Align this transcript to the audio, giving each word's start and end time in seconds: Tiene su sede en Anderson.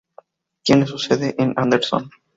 Tiene 0.63 0.87
su 0.87 0.97
sede 0.97 1.35
en 1.37 1.53
Anderson. 1.57 2.09